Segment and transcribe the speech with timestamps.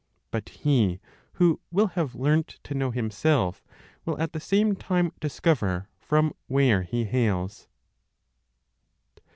[0.31, 0.99] But he
[1.33, 3.63] who will have learnt to know himself
[4.03, 7.67] will at the same time discover from where he hails.